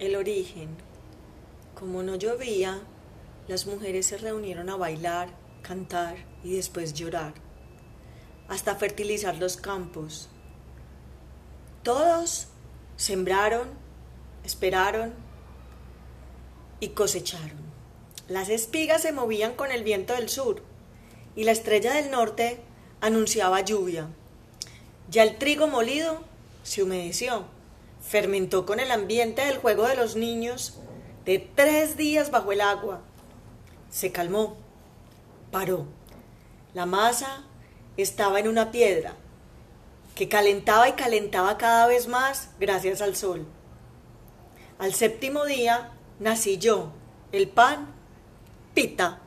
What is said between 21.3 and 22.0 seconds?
y la estrella